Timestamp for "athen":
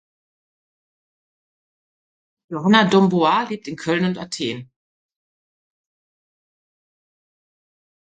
4.17-4.71